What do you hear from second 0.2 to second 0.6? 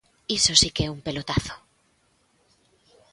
Iso